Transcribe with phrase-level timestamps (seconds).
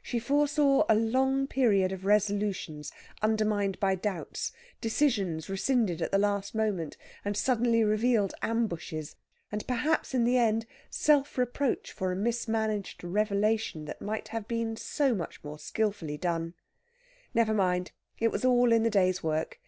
[0.00, 6.54] She foresaw a long period of resolutions undermined by doubts, decisions rescinded at the last
[6.54, 9.16] moment, and suddenly revealed ambushes,
[9.50, 14.76] and perhaps in the end self reproach for a mismanaged revelation that might have been
[14.76, 16.54] so much more skilfully done.
[17.34, 17.90] Never mind
[18.20, 19.58] it was all in the day's work!